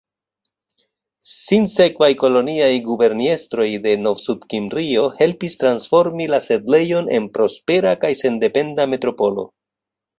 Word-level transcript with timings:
Sinsekvaj 1.31 2.09
koloniaj 2.23 2.71
guberniestroj 2.87 3.69
de 3.85 3.93
Novsudkimrio 4.07 5.07
helpis 5.23 5.61
transformi 5.67 6.31
la 6.35 6.43
setlejon 6.49 7.15
en 7.21 7.33
prospera 7.39 7.97
kaj 8.05 8.15
sendependa 8.27 8.93
metropolo. 8.97 9.51